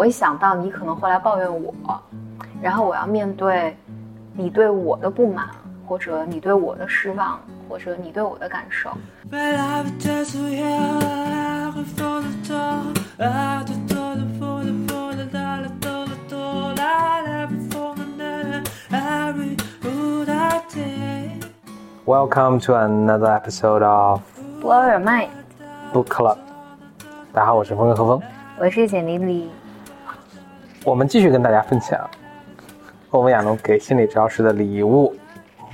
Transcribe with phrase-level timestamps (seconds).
[0.00, 1.74] 我一想到你可能会来抱怨我，
[2.62, 3.76] 然后我要面对
[4.32, 5.46] 你对我的不满，
[5.86, 7.38] 或者你对我的失望，
[7.68, 8.90] 或者你对我的感受。
[22.06, 24.22] Welcome to another episode of
[24.62, 25.28] Blow Your Mind
[25.92, 26.38] Book Club。
[27.34, 28.22] 大家好，我是峰哥何峰，
[28.58, 29.50] 我是简丽丽。
[30.84, 32.08] 我们继续跟大家分享
[33.10, 35.14] 欧文亚龙给心理治疗师的礼物。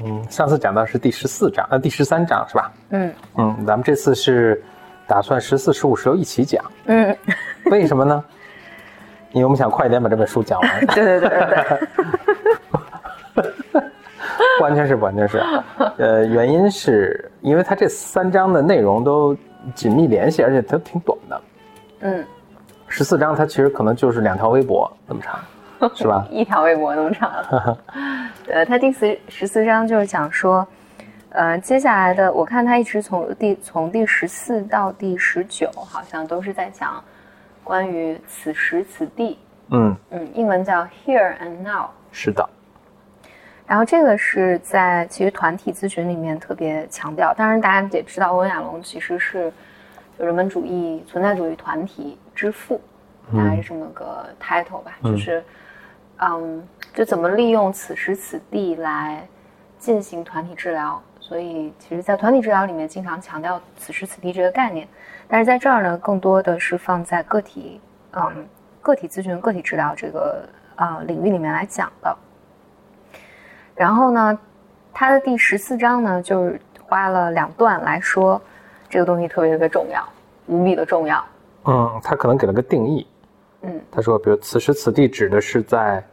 [0.05, 2.73] 嗯，上次讲到是第十四章，呃，第十三章是吧？
[2.91, 4.61] 嗯嗯，咱们这次是
[5.07, 6.63] 打算十四、十五、十六一起讲。
[6.87, 7.17] 嗯，
[7.67, 8.23] 为什么呢？
[9.33, 10.87] 因为我们想快一点把这本书讲完。
[10.93, 11.79] 对对对对
[13.35, 13.83] 对。
[14.61, 15.41] 完全是，完全是，
[15.99, 19.37] 呃，原因是因为它这三章的内容都
[19.75, 21.41] 紧密联系，而且它挺短的。
[22.01, 22.25] 嗯，
[22.97, 25.39] 十四章它其实可能就是两条微博那么长，
[25.95, 26.27] 是吧？
[26.31, 27.31] 一条微博那么长。
[28.49, 30.67] 呃，它第十十四章就是讲说，
[31.29, 37.05] 呃，接下来的我看它一直从第从第十四到第十九，好像都是在讲
[37.63, 39.39] 关于此时此地。
[39.73, 41.89] 嗯嗯，英文叫 Here and Now。
[42.13, 42.49] 是的。
[43.67, 49.53] 然后这个是在其实团体咨询里面特别强调，当然大家也知道，欧亚龙其实是
[50.19, 52.81] 就人文主义、存在主义团体之父，
[53.35, 55.43] 大概是这么个 title 吧，就是
[56.19, 56.63] 嗯，
[56.95, 59.27] 就怎么利用此时此地来
[59.79, 61.03] 进行团体治疗。
[61.19, 64.87] 所以其实，在团体治疗里面，经常强调此时此地这个概念，
[65.27, 67.81] 但是在这儿呢，更多的是放在个体
[68.13, 68.47] 嗯
[68.81, 72.17] 个体咨询、个体治疗这个呃领域里面来讲的。
[73.75, 74.39] 然后呢，
[74.95, 78.41] 他的第十四章呢，就是花了两段来说
[78.89, 80.09] 这个东西特别特别重要，
[80.47, 81.27] 无比的重要。
[81.67, 83.07] 嗯，他可能给了个定义。
[83.63, 86.05] 嗯，他说，比如此时此地指的是在，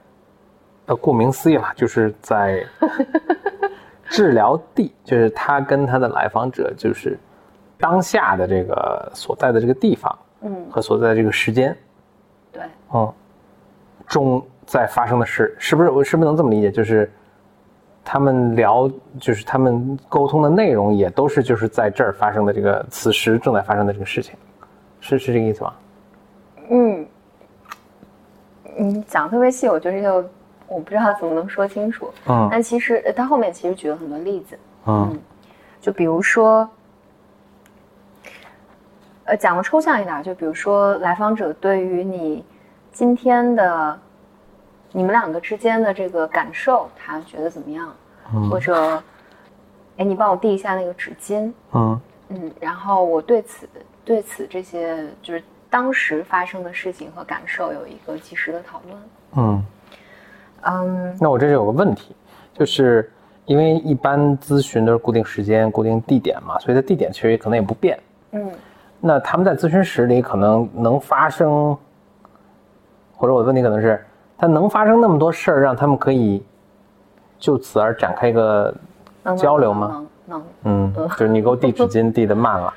[0.85, 2.65] 呃，顾名思义了，就是在
[4.09, 7.17] 治疗地，就是他跟他的来访者就是
[7.77, 11.75] 当下的这个所在的这个地方，嗯，和所在的这个时间，
[12.51, 13.13] 对，嗯，
[14.07, 15.89] 中在发生的事，是不是？
[15.89, 16.71] 我是不是能这么理解？
[16.71, 17.11] 就是。
[18.05, 24.35] 他们聊，就是他们沟通的内容也都是就是在这儿发生的这个此时正在发生的这个事情，
[25.03, 25.73] 是是这个意思吗？
[26.69, 27.05] 嗯，
[28.77, 30.29] 你讲特别细，我觉得这个
[30.65, 32.09] 我不知道怎么能说清楚。
[32.25, 34.57] 嗯，但其实他后面其实举了很多例子。
[34.85, 35.19] 嗯，
[35.81, 36.69] 就比如说，
[39.25, 42.45] 呃，讲的抽象一点，就比如说来访者对于你
[42.93, 43.99] 今天的。
[44.95, 47.91] 你们两个之间的这个感受，他觉得怎么样？
[48.47, 49.01] 或者，
[49.97, 51.51] 哎，你帮我递一下那个纸巾。
[51.73, 51.99] 嗯
[52.29, 53.67] 嗯，然后我对此
[54.05, 59.01] 对此这些就是当时发生的事情和感受有一个及时的讨论。
[59.35, 59.65] 嗯
[60.61, 62.15] 嗯，那我这是有个问题，
[62.53, 63.11] 就是
[63.45, 67.99] 因为一般咨询都是固定时间、固定地点嘛，所以它地点其实也可能也不变。
[68.31, 68.51] 嗯，
[68.99, 71.77] 那他们在咨询室里可能能发生，
[73.15, 74.03] 或者我的问题可能是。
[74.35, 76.43] 他能发生那么多事儿，让他们可以
[77.39, 78.73] 就此而展开一个
[79.37, 80.05] 交流吗？
[80.25, 82.73] 能能，嗯，就是你给我递纸巾递的慢了，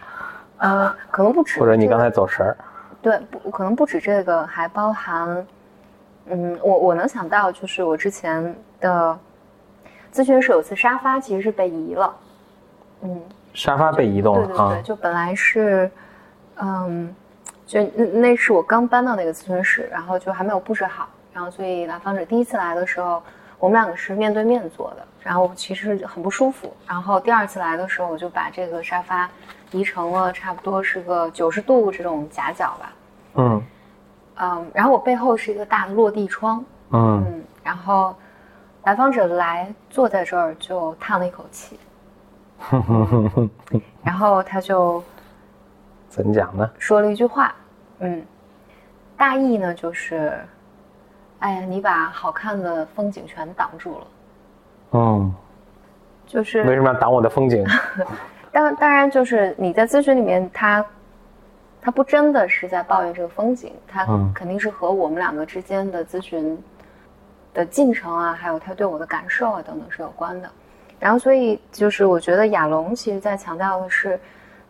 [0.58, 2.56] 呃，可能不止，或者你刚才走神儿，
[3.02, 5.46] 对，不，可能不止这个，还包含，
[6.26, 9.18] 嗯，我我能想到，就是我之前的
[10.12, 12.16] 咨询室有次沙发其实是被移了，
[13.02, 13.22] 嗯，
[13.54, 15.90] 沙发被移动了，对对对，就本来是，
[16.56, 17.14] 嗯，
[17.66, 21.08] 就那那是我刚搬到那个咨询室，然后就还没有布置好。
[21.32, 23.22] 然后，所以来访者第一次来的时候，
[23.58, 26.74] 我们两个是面对面坐的，然后其实很不舒服。
[26.88, 29.28] 然后第二次来的时候，我就把这个沙发
[29.72, 32.92] 移成了差不多是个九十度这种夹角吧。
[33.34, 33.62] 嗯
[34.36, 36.64] 嗯，然后我背后是一个大的落地窗。
[36.90, 38.14] 嗯嗯，然后
[38.84, 41.78] 来访者来坐在这儿就叹了一口气。
[44.02, 45.02] 然后他就
[46.08, 46.70] 怎讲呢？
[46.78, 47.54] 说了一句话。
[47.98, 48.24] 嗯，
[49.16, 50.38] 大意呢就是。
[51.38, 54.06] 哎呀，你把好看的风景全挡住了。
[54.92, 55.34] 嗯，
[56.26, 57.62] 就是为什么要挡我的风景？
[58.56, 60.82] 当当然，就是你在咨询里面，他
[61.82, 66.58] 他不真的是在抱怨这个风景，他肯定是和我们两个之间的咨询
[67.52, 70.50] 的进程啊，还有他对我的感受啊等等是有关的。
[70.98, 74.18] 然后，所以就是我觉得亚龙其实在强调的是。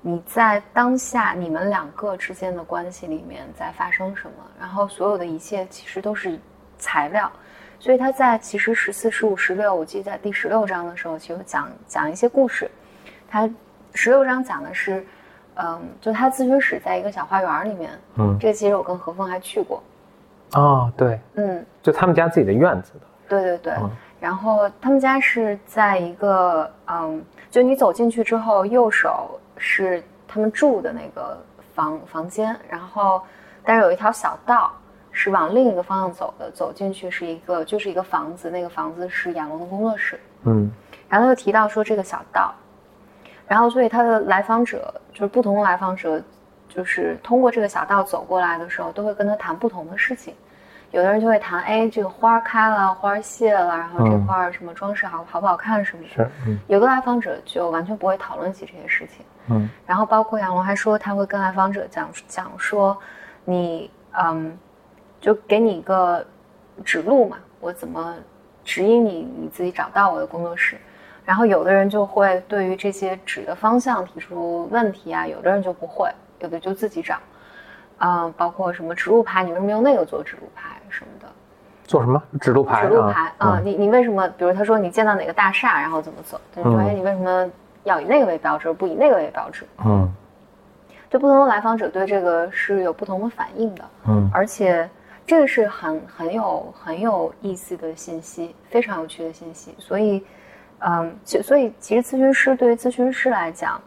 [0.02, 4.44] 你在当下你们两个之间的关系里面在发生什么？
[4.56, 6.38] 然后所有的一切其实都是。
[6.78, 7.32] 材料，
[7.80, 12.70] 所以他在其实十四、十五、十六，我记得在第十六章的时候，其实讲讲一些故事。
[13.28, 13.50] 他
[13.96, 15.04] 十六章讲的是，
[15.54, 19.82] 嗯，就他咨询室在一个小花园里面，嗯，这个其实我跟何峰还去过，
[20.52, 23.00] 哦，对，嗯，就他们家自己的院子的。
[23.28, 23.74] 对对对，
[24.20, 31.36] 然后他们家是在一个嗯，就你走进去之后，右手是他们住的那个
[31.74, 33.20] 房房间，然后
[33.64, 34.70] 但是有一条小道
[35.10, 40.20] 是往另一个方向走的，走进去是一个就是一个房子，那个房子是亚龙的工作室。
[40.44, 40.70] 嗯，
[41.08, 42.54] 然后他就提到说这个小道，
[43.46, 46.22] 然后所以他的来访者就是不同的来访者，
[46.68, 50.34] 就是通过这个小道走过来的时候，都会跟他谈不同的事情。
[50.92, 56.08] 有的人就会谈，哎，这个花开了，花谢了，然后这块什么装饰好好不好看什么的。
[56.08, 59.26] 是，有的来访者就完全不会讨论起这些事情。
[59.48, 62.96] 嗯，然后包括杨龙还说，他会跟来访者讲讲说，
[63.44, 64.56] 你嗯，
[65.20, 66.24] 就给你一个
[66.84, 68.14] 指路嘛，我怎么
[68.64, 70.78] 指引你，你自己找到我的工作室。
[71.26, 76.08] 然后有的人就会对于这些指的方向提出问题啊，有的人就不会，
[76.38, 77.16] 有的就自己找。
[77.98, 81.26] 嗯，包括什么指路牌，你为什么用那个做指路牌什么的？
[81.84, 82.86] 做什么指路牌？
[82.86, 84.28] 指路牌啊，你你为什么？
[84.38, 86.40] 比如他说你见到哪个大厦，然后怎么走？
[86.54, 87.50] 你说哎，你为什么
[87.84, 89.64] 要以那个为标志，不以那个为标志？
[89.84, 90.12] 嗯，
[91.08, 93.84] 就不同的来访者对这个是有不同的反应的。
[94.06, 94.88] 嗯，而且
[95.26, 99.74] 这个是很很有很有意思的信息，非常有趣的信息。
[99.78, 100.24] 所以，
[100.80, 103.80] 嗯，所以其实咨询师对于咨询师来讲。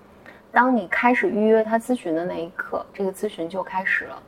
[0.51, 4.19] 当你开始预约他咨询的那一刻，这个咨询就开始了。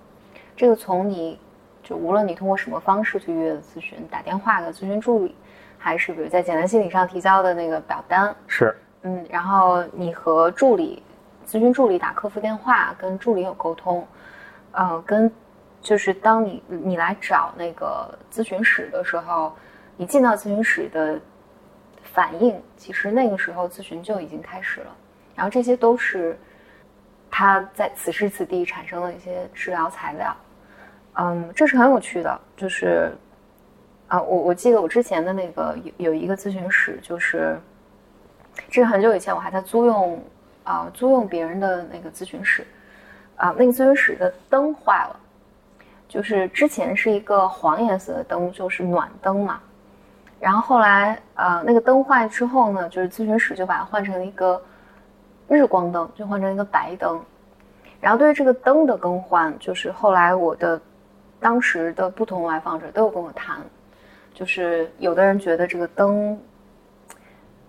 [0.55, 1.39] 这个从你
[1.81, 5.35] 就无论你通过什么方式去预约的咨询，打电话的咨询助理，
[5.79, 8.71] 还是比如在简单心理上提交的那个表单，是，
[9.01, 11.01] 嗯，然后你和助理
[11.43, 14.05] 咨询助理打客服电话，跟助理有沟通，
[14.73, 15.29] 呃，跟
[15.81, 19.51] 就是当你你来找那个咨询室的时候，
[19.97, 21.19] 你进到咨询室的
[22.13, 24.95] 反应，其实那个时候咨询就已经开始了。
[25.35, 26.37] 然后这些都是
[27.29, 30.35] 他在此时此地产生的一些治疗材料，
[31.13, 32.41] 嗯，这是很有趣的。
[32.57, 33.11] 就是
[34.07, 37.57] 啊，我我记得我之前的那个有有一个咨询室，就是
[38.69, 40.21] 这是很久以前我还在租用
[40.65, 42.67] 啊租用别人的那个咨询室
[43.37, 45.19] 啊，那个咨询室的灯坏了，
[46.09, 49.61] 就是之前是一个黄颜色的灯，就是暖灯嘛，
[50.41, 54.61] 然后后来呃那个灯坏之后呢，就是咨询室就把它换成了一个。
[55.47, 57.21] 日光灯就换成一个白灯，
[57.99, 60.79] 然后对于这个灯的更换，就是后来我的
[61.41, 63.57] 当时的不同来访者都有跟我谈，
[64.33, 66.39] 就是有的人觉得这个灯，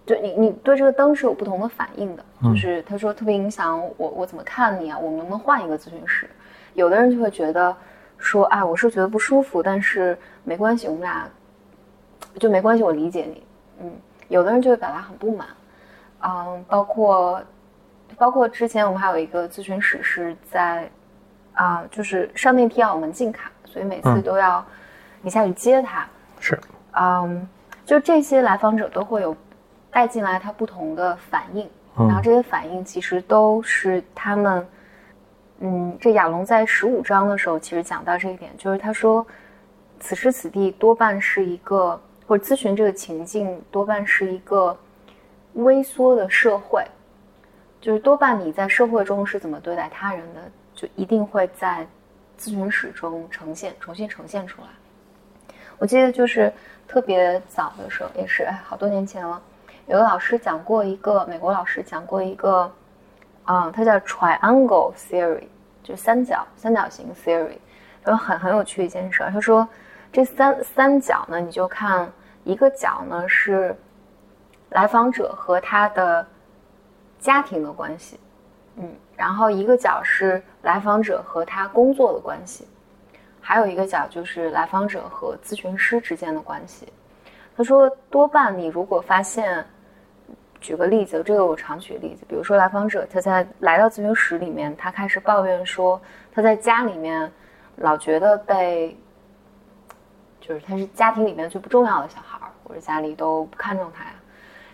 [0.06, 6.30] 就你你对这个灯是有不同的反应的，就是他说特别影响我我怎么看你啊，我们能不能换一个咨询师？
[6.74, 7.76] 有的人就会觉得
[8.16, 11.28] 说，哎，我是觉得不舒服，但是没关系，我们俩
[12.38, 13.46] 就没关系，我理解你。
[13.80, 13.92] 嗯，
[14.28, 15.46] 有的人就会表达很不满，
[16.22, 17.42] 嗯，包括。
[18.18, 20.88] 包括之前我们还有一个咨询室是在，
[21.54, 24.62] 啊，就是上电梯要有门禁卡，所以每次都要
[25.22, 26.06] 你下去接他。
[26.38, 26.60] 是，
[26.92, 27.48] 嗯，
[27.86, 29.34] 就这些来访者都会有
[29.90, 34.68] 带进来他不同的反应，然后这些反应其实都是他们，
[35.60, 39.26] 嗯，这亚龙在十五章的时候其实讲到这一点，就是他说，
[40.00, 44.76] 此时此地多半是一个，或者咨询这个情境多半是一个
[45.54, 46.84] 微缩的社会。
[47.80, 50.40] 就是多半你在社会中是怎么对待他人的，
[50.72, 51.84] 就一定会在
[52.38, 54.68] 咨询室中呈现，重新呈现出来。
[55.78, 56.52] 我记得就是
[56.86, 59.42] 特别早的时候，也是哎，好多年前了，
[59.88, 62.72] 有个老师讲过一个美国老师讲过一个，
[63.42, 65.48] 啊，他叫 Triangle Theory，
[65.82, 67.58] 就是三角三角形 Theory，
[68.04, 69.24] 然后很很有趣一件事。
[69.32, 69.68] 他说
[70.12, 72.12] 这三三角呢，你就看
[72.44, 73.74] 一个角呢是
[74.68, 76.24] 来访者和他的。
[77.22, 78.18] 家庭的关系，
[78.74, 82.66] 嗯，然后一个角是来访者和他工作的关系，
[83.40, 86.92] 还有一个角就是来访者和咨询师之间的关系。
[87.56, 89.64] 他说，多半你如果发现，
[90.60, 96.02] 举个例子，这个我常举例子，比如说来访者他在来到咨询室里面，他开始抱怨说
[96.32, 97.30] 他在家里面
[97.76, 98.98] 老觉得被，
[100.42, 104.10] 就是他是家庭里面最不重要的小孩，或者家里都不看重他呀。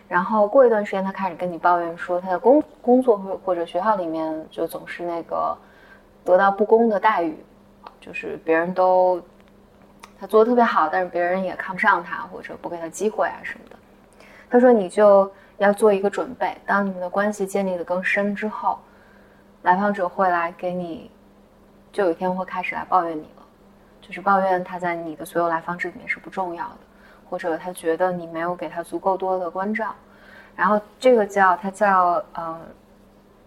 [0.08, 5.54] 然后过一段时间，他开始跟你抱怨说，他的工工作或或者学校里面就总是那个
[6.24, 7.36] 得到不公的待遇，
[8.00, 9.20] 就是别人都
[10.18, 13.76] 他做的特别好，但是别人也看不上他，或者不给他机会啊什么的。
[14.48, 18.78] 他说你就要做一个准备，当你们的关系建立的更深之后，
[19.60, 21.10] 来访者会来给你，
[21.92, 23.28] 就有一天会开始来抱怨你，
[24.08, 26.78] 就是抱怨他在你的所有来访者里面是不重要的。
[27.30, 29.94] 或者他觉得你没有给他足够多的关照，
[30.56, 32.58] 然后这个叫它叫呃，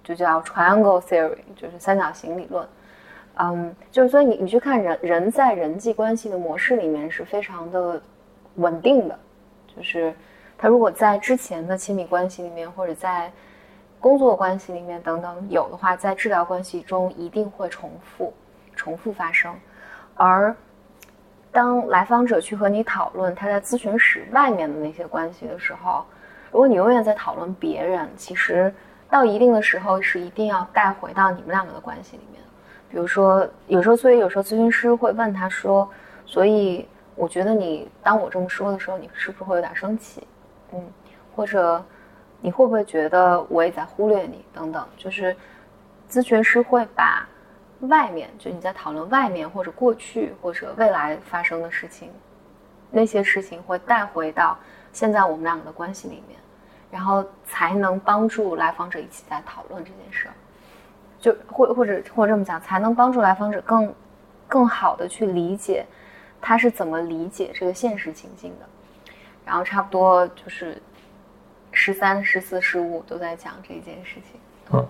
[0.03, 2.63] 就叫 triangle theory，就是三角形理论。
[3.37, 7.99] 嗯，就是所以你你去看人人在人际关系的模式里面是非常的
[8.57, 9.17] 稳定的，
[9.75, 10.13] 就是
[10.59, 13.31] 他如果在之前的亲密关系里面或者在
[13.99, 18.31] 工作关系里面等等有的话，在治疗关系中一定会重复
[18.75, 19.55] 重复发生，
[20.15, 20.55] 而
[21.51, 26.05] 当来访者去和你讨论他在咨询室外面的那些关系的时候，
[26.51, 28.73] 如果你永远在讨论别人，其实
[29.09, 32.41] 到一定的时候是一定要带回到你们两个的关系里面。
[32.89, 35.89] 比如说，有时候，所以有时候咨询师会问他说
[36.25, 40.27] ：“所以我觉得你当我这么说的时候，你是不是会有点生气？
[40.73, 40.81] 嗯，
[41.35, 41.83] 或者
[42.41, 44.43] 你会不会觉得我也在忽略你？
[44.53, 45.35] 等等，就是
[46.09, 47.25] 咨询师会把
[47.81, 52.09] 外面就你在讨论外面或者过去或者未来发生的事情，
[52.89, 54.57] 那些事情会带回到
[54.93, 56.39] 现在我们两个的关系里面，
[56.91, 60.33] 然后才能帮助来访者一起在讨论这件事儿。”
[61.21, 63.93] 就或或者或者这么讲，才能帮助来访者更
[64.47, 65.85] 更好的去理解
[66.41, 68.65] 他是怎么理解这个现实情境的。
[69.45, 70.81] 然后差不多就是
[71.71, 74.39] 十三、十四、十五都在讲这件事情。
[74.73, 74.85] 嗯，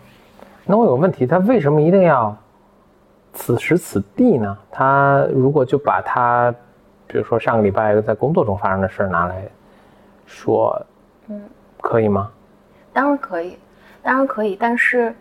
[0.65, 2.35] 那我有个问题，他为什么一定要
[3.33, 4.57] 此时此地呢？
[4.71, 6.53] 他如果就把他，
[7.07, 9.47] 比如说上个礼拜在工作中发生的事拿来
[10.25, 10.79] 说，
[11.27, 11.41] 嗯，
[11.79, 12.31] 可以吗？
[12.93, 13.57] 当然可以，
[14.01, 15.13] 当然可以，但是。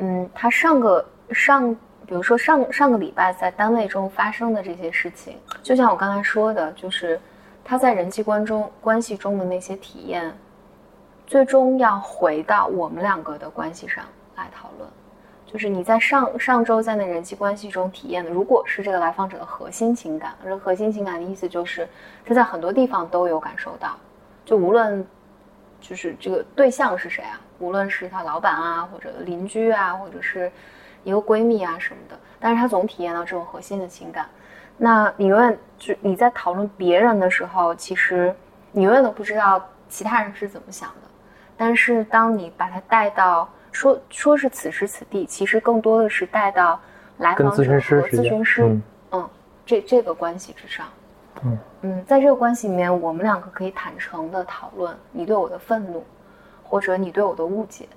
[0.00, 1.74] 嗯，他上个上，
[2.06, 7.18] 比如说上上个礼拜在单位中发生的这些事情，就像我刚才说的，就是
[7.64, 10.32] 他在人际关中关系中的那些体验，
[11.26, 14.04] 最终要回到我们两个的关系上
[14.36, 14.88] 来讨论。
[15.50, 21.88] 就是你在上上周在那人际关系中体验的，如果是这个来访者的核心情感，而核心情感的意思就是
[22.26, 23.96] 他在很多地方都有感受到，
[24.44, 25.04] 就无论
[25.80, 27.40] 就是这个对象是谁啊。
[27.60, 30.52] 无论是他老板啊，或者邻居啊，或者是
[31.02, 34.28] 一个闺蜜啊什么的，但是他总体验到这种核心的情感。
[34.76, 38.32] 那你永远就你在讨论别人的时候，其实
[38.70, 41.08] 你永远都不知道其他人是怎么想的。
[41.56, 46.80] 但是当你把他带到说说是此时此地，其实更多的是带到
[47.18, 48.62] 来访者和咨询师，
[49.12, 49.28] 嗯，
[49.64, 50.86] 这这个关系之上，
[51.44, 56.04] 嗯嗯，在这个关系里面，我们两个可以坦诚的讨论你对我的愤怒。
[56.70, 57.88] 或者你对我的误解，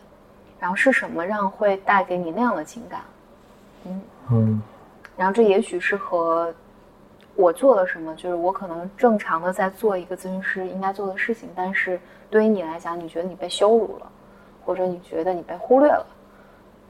[0.58, 3.02] 然后是什么让会带给你那样的情感？
[3.84, 4.02] 嗯
[4.32, 4.62] 嗯，
[5.18, 6.56] 然后这也许是和
[7.36, 12.00] 我做了什么，就是我可能正常的在做一个咨询师应该做的事情，但是
[12.30, 14.10] 对于你来讲，你觉得你被羞辱了，
[14.66, 16.06] 或者你觉得你被忽略了，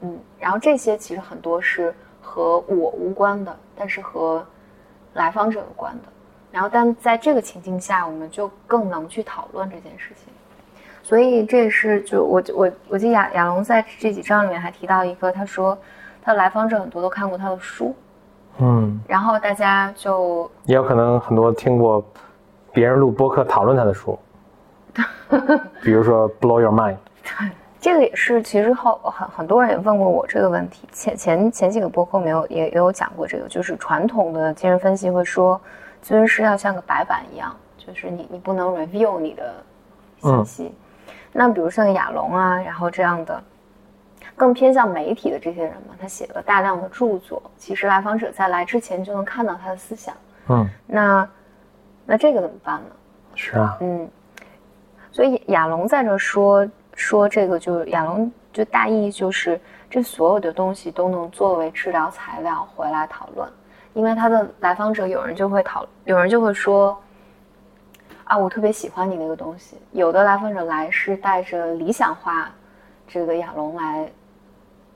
[0.02, 4.44] 嗯，然后这些其实很多是和我无关的，但是和
[5.14, 6.08] 来访者有关的，
[6.50, 10.32] 然后但在这个情境下，我们就更能去讨论这件事情。
[11.02, 15.76] 所以这也是就我我我记得亚亚龙在这几章里面还提到一个，他说
[16.22, 17.94] 他的来访者很多都看过他的书，
[18.58, 22.04] 嗯，然后大家就也有可能很多听过
[22.72, 24.18] 别人录播客讨论他的书，
[25.82, 26.96] 比如说《Blow Your Mind》。
[27.82, 35.60] 对，这个也是其实后很很多人也问过我这个问题，前前前几个播客没有也也有讲过这个，就是传统的精神分析会说
[36.02, 39.52] 咨询师要像个白板一样，就是你你不能 review 你的
[40.20, 40.72] 信息。
[41.32, 43.42] 那比如像亚龙啊，然后这样的，
[44.36, 50.14] 更偏向媒体的这些人嘛，他写了大量的著作，其实来访者在来之前就能看到他的思想。
[50.48, 51.28] 嗯，那
[52.04, 52.86] 那这个怎么办呢？
[53.34, 54.08] 是啊，嗯，
[55.10, 63.48] 所以亚龙在这说说这个，就是亚龙就大意就是这所有的东西都能作为治疗材料回来讨论，
[63.94, 66.98] 因为他的来访者有人就会讨，有人就会说。
[68.24, 69.76] 啊，我特别喜欢你那个东西。
[69.90, 72.50] 有的来访者来是带着理想化
[73.06, 74.10] 这个亚龙来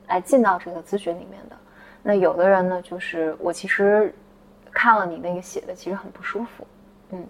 [0.07, 1.57] 来进到这个咨询里面的。
[2.03, 4.15] 那有的人呢，就是我其实
[4.73, 6.67] 看了你那个写的，其实很不舒服。
[7.11, 7.27] 嗯，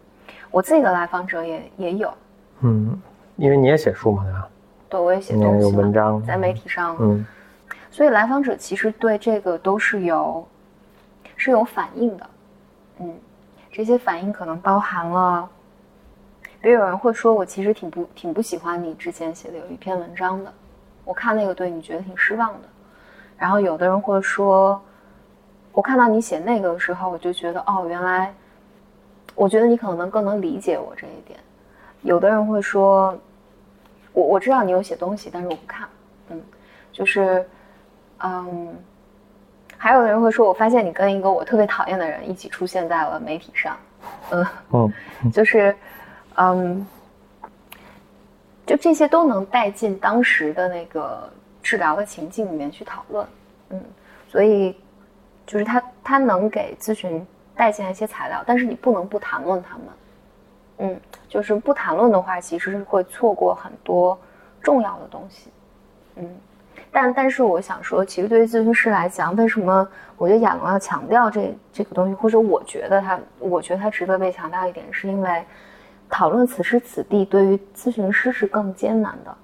[0.52, 2.12] 我自己的来访者也也有。
[2.60, 3.00] 嗯，
[3.36, 4.48] 因为你也写书嘛，对吧？
[4.88, 6.96] 对，我也写东西，有文章在媒体上。
[7.00, 7.26] 嗯，
[7.90, 10.46] 所以来访者其实对这个都是有
[11.36, 12.30] 是有反应的。
[13.00, 13.14] 嗯，
[13.70, 15.48] 这些反应可能包含了。
[16.60, 20.52] 比如有人会说，我其实挺不挺不喜欢你之前写的有一篇文章的，
[21.04, 22.68] 我看那个对你觉得挺失望的。
[23.38, 24.80] 然后有的人会说，
[25.72, 28.34] 我看到你写那个的时候，我就觉得哦，原来，
[29.34, 31.38] 我觉得你可能能更能理解我这一点。
[32.00, 33.16] 有的人会说，
[34.16, 35.86] 我我知道你有写东西，但是我不看。
[36.30, 36.42] 嗯，
[36.90, 37.46] 就是，
[38.24, 38.74] 嗯，
[39.76, 43.76] 还有的人会说，我发现你跟一个我特别讨厌的人一起出现在了媒体上。
[44.30, 44.92] 嗯嗯，
[45.30, 45.76] 就是。
[46.38, 46.86] 嗯，
[48.66, 51.32] 就这些都能带进当时的那个
[51.62, 53.26] 治疗的情境里面去讨论，
[53.70, 53.82] 嗯，
[54.28, 54.76] 所以
[55.46, 59.86] 就是他他能给咨询带进来一些材料，但是你不能不谈论他们。
[60.78, 64.18] 嗯，就是不谈论的话，其实是会错过很多
[64.60, 65.50] 重要的东西。
[66.16, 66.36] 嗯，
[66.92, 75.44] 但但是我想说，其实对于咨询师来讲，为什么我觉得亚龙要强调这这个东西，或者我觉得他，我觉得他值得被强调一点，是因为
[76.10, 79.36] 讨论此时此地对于咨询师是更艰难的。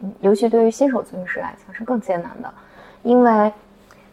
[0.00, 2.52] 嗯，尤其对于新手咨询师来讲是更艰难的，
[3.02, 3.52] 因为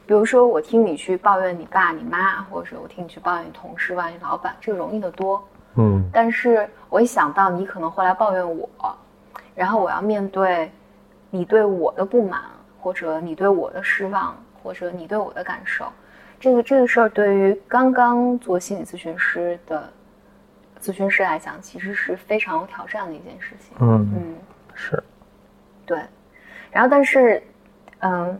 [0.05, 5.43] 比如说我听你去抱怨你爸你妈，或者是我听你去抱怨你同事、抱怨老板，这个容易得多。
[5.75, 8.69] 嗯，但是我一想到你可能会来抱怨我，
[9.55, 10.71] 然后我要面对
[11.31, 12.41] 你对我的不满，
[12.79, 15.85] 或者你对我的失望，或者你对我的感受，
[16.39, 19.89] 这个这个事儿对于刚刚做心理咨询师的
[20.79, 23.75] 咨询师来讲，其实是非常有挑战的一件事情。
[23.79, 24.35] 嗯嗯，
[24.75, 25.03] 是，
[25.85, 25.99] 对，
[26.71, 27.41] 然后但是，
[27.99, 28.39] 嗯，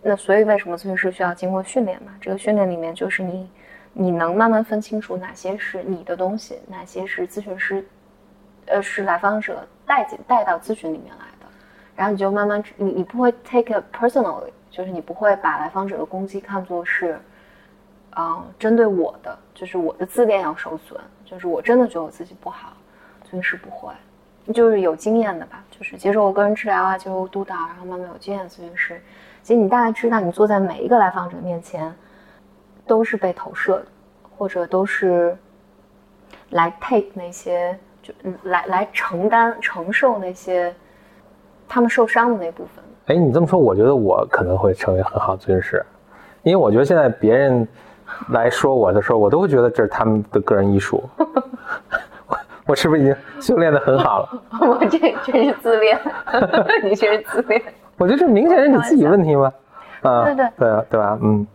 [0.00, 2.12] 那所以为什么咨询师需要经过训练嘛？
[2.20, 3.50] 这个训练里面就是你。
[3.92, 7.84] 你能慢慢分清楚哪些是你的东西，哪些是咨询师，
[8.66, 11.46] 呃，是来访者带进带到咨询里面来的，
[11.96, 17.20] 然后你就慢慢，你你不会 take it personally，就是你不会把来访者的攻击看作是，
[18.16, 22.72] 嗯，针对我的，就是我的自恋要受损，就是我真的觉得我自己不好，
[23.26, 23.92] 咨询师不会，
[24.54, 29.02] 就是有经验的吧，就是接受过个人治疗啊，接受督导，然后慢慢有经验的咨询师，
[29.42, 31.92] 其实你大概知道，你坐在每一个来访者面前。
[32.90, 33.84] 都是被投射的，
[34.36, 35.36] 或者都是
[36.50, 40.74] 来 take 那些，就来来承担承受那些
[41.68, 42.82] 他们受伤的那部分。
[43.06, 45.86] 哎，你这么说，我觉得我可能会成为很好咨询师，
[46.42, 47.68] 因为我觉得现在别人
[48.30, 51.00] 来说我的时候，我都会觉得这是他们的个人艺术。
[52.26, 54.42] 我我是不是已经修炼的很好了？
[54.66, 55.96] 我这这是自恋，
[56.82, 57.62] 你这是自恋。
[57.98, 59.52] 我觉得这明显是你自己问题吗？
[60.02, 61.16] 啊，对对对啊，对吧？
[61.22, 61.46] 嗯。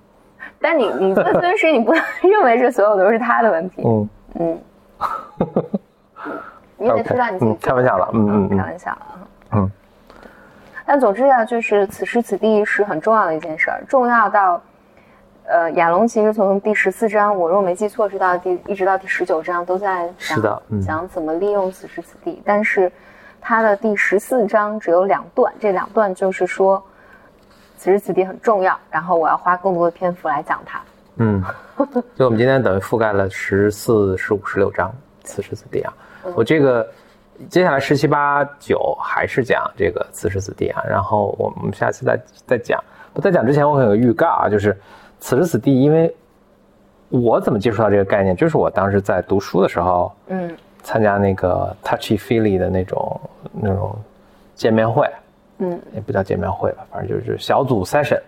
[0.60, 3.84] 但你你做咨询师，你不能 认为这所有都是他的问题。
[3.86, 4.60] 嗯嗯，
[6.78, 8.98] 你得知道你自己开玩笑了，嗯嗯，开玩笑
[9.52, 9.72] 嗯。
[10.86, 14.62] 但总之呢，就是此时此地是很重要的一件事儿，重要到
[15.48, 22.42] 呃，亚龙其实从第十四章，我若没记错，是到第一直到第十九章都在讲讲怎么利用此时此地。
[22.46, 22.92] 但是
[23.40, 26.84] 他的第十四章只有两段，这两段就是说。
[27.86, 30.82] 此时此地很重要，然后我要花更多的篇幅来讲它。
[31.18, 31.44] 嗯，
[32.16, 34.92] 就我们今天等于覆盖了十四、十五、十六章。
[35.24, 35.94] 此时此地啊，
[36.36, 36.88] 我这个
[37.48, 42.84] 接下来十七八九还是讲这个此时此地啊，然后我们下次再再讲。
[43.22, 44.76] 在讲之前，我有个预告啊，就是
[45.20, 46.12] 此时此地，因为
[47.10, 53.22] 我怎么接触到这个概念，就是我当时在读书的时候，嗯，参加那个 Touchy Feely 的那种
[53.54, 53.96] 那种
[54.56, 55.08] 见面会。
[55.58, 58.20] 嗯，也不叫见面会吧，反正就是小组 session，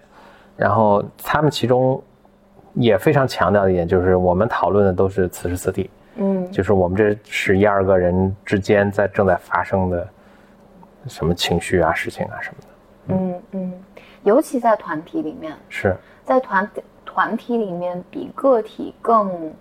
[0.56, 2.02] 然后他们其中
[2.74, 10.08] 也非常强调的一点就是，我们讨论的都是此时此地，嗯，就是我们这十一二个人之间在正在发生的
[11.08, 12.68] 什么情绪啊、事情啊什么的。
[13.10, 13.74] 嗯嗯，
[14.24, 16.70] 尤其在团体里面，是在团
[17.06, 19.54] 团体里面比个体更，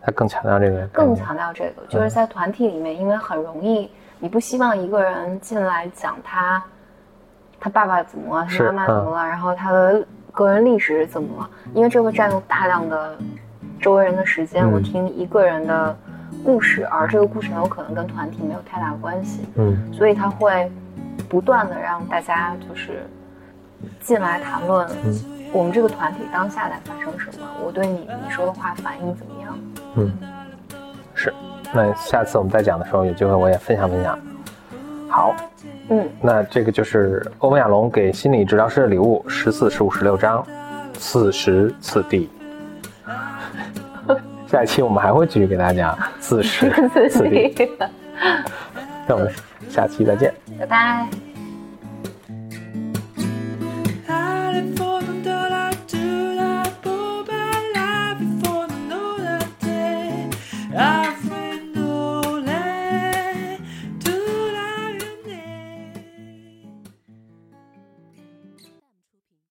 [0.00, 6.62] 他更强调这个，更强调这个，就是在团体里面，因为很容易，你不希望一个人进来讲他。
[7.58, 8.46] 他爸爸怎么了？
[8.48, 9.26] 他妈妈怎么了？
[9.26, 11.50] 然后他的个人历史怎么了？
[11.74, 13.16] 因为这会占用大量的
[13.80, 14.70] 周围人的时间。
[14.70, 15.96] 我听一个人的
[16.44, 19.46] 故事，而这个故事很有可能跟团体没有太大的关系。
[19.56, 20.70] 嗯，所以他会
[21.28, 23.06] 不断的让大家就是
[24.00, 24.86] 进来谈论
[25.52, 29.58] 我们这个团体当下在发生什么，我对你你说的话反应怎么样？
[29.96, 30.12] 嗯，
[31.14, 31.32] 是。
[31.72, 34.18] 那下次我们再讲的时候，有机会我也分享分享。
[35.16, 35.34] 好。
[35.88, 40.46] 嗯，那这个就是欧文亚龙给心理治疗师的礼物，十四、十五、十六章，
[40.92, 42.28] 此时此地。
[44.46, 46.70] 下一期我们还会继续给大家讲此时
[47.10, 47.68] 此地。
[49.06, 49.32] 那我们
[49.70, 51.25] 下期再见，拜拜。